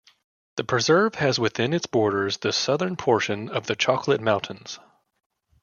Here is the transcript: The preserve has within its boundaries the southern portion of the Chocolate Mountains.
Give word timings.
The 0.55 0.63
preserve 0.63 1.13
has 1.21 1.37
within 1.39 1.73
its 1.73 1.85
boundaries 1.85 2.37
the 2.37 2.51
southern 2.53 2.95
portion 2.95 3.47
of 3.49 3.67
the 3.67 3.75
Chocolate 3.75 4.19
Mountains. 4.19 4.79